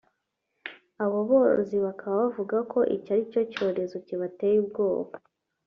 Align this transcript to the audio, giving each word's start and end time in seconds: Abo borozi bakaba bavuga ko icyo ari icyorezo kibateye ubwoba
Abo 1.03 1.19
borozi 1.29 1.77
bakaba 1.85 2.15
bavuga 2.23 2.57
ko 2.71 2.79
icyo 2.95 3.09
ari 3.13 3.23
icyorezo 3.45 3.95
kibateye 4.05 4.57
ubwoba 4.63 5.13